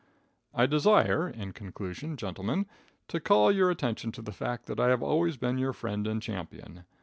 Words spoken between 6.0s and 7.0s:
and champion.